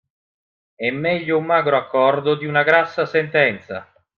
[0.85, 3.93] E' meglio un magro accordo di una grassa sentenza.